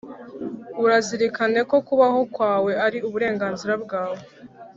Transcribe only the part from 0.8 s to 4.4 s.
Urazirikane ko kubaho kwawe Ari uburenganzira bwawe